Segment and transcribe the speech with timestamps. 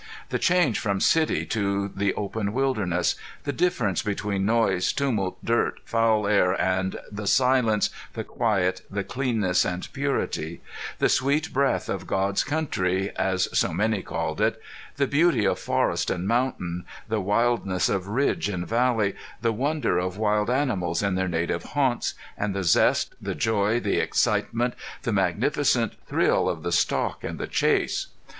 [0.29, 3.13] The change from city to the open wilderness;
[3.43, 9.63] the difference between noise, tumult, dirt, foul air, and the silence, the quiet, the cleanness
[9.63, 10.59] and purity;
[10.97, 14.59] the sweet breath of God's country as so many called it;
[14.95, 19.13] the beauty of forest and mountain; the wildness of ridge and valley;
[19.43, 23.97] the wonder of wild animals in their native haunts; and the zest, the joy, the
[23.99, 24.73] excitement,
[25.03, 28.07] the magnificent thrill of the stalk and the chase.